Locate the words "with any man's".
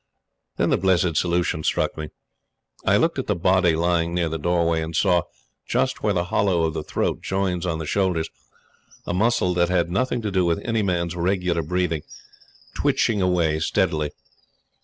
10.43-11.15